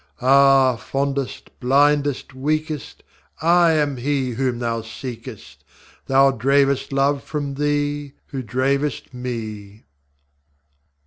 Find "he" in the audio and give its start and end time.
3.97-4.31